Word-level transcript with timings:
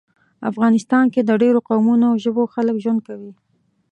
افغانستان 0.49 1.05
کې 1.13 1.21
د 1.23 1.31
ډیرو 1.41 1.59
قومونو 1.69 2.05
او 2.11 2.15
ژبو 2.23 2.43
خلک 2.53 2.75
ژوند 2.83 2.99
کوي 3.07 3.31